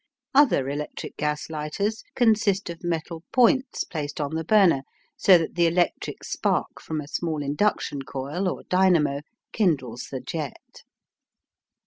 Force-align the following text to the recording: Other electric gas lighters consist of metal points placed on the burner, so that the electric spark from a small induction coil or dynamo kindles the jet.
Other 0.33 0.67
electric 0.67 1.15
gas 1.15 1.47
lighters 1.47 2.03
consist 2.15 2.71
of 2.71 2.83
metal 2.83 3.21
points 3.31 3.83
placed 3.83 4.19
on 4.19 4.33
the 4.33 4.43
burner, 4.43 4.81
so 5.15 5.37
that 5.37 5.53
the 5.53 5.67
electric 5.67 6.23
spark 6.23 6.81
from 6.81 6.99
a 6.99 7.07
small 7.07 7.43
induction 7.43 8.01
coil 8.01 8.49
or 8.49 8.63
dynamo 8.63 9.19
kindles 9.51 10.07
the 10.09 10.19
jet. 10.19 10.81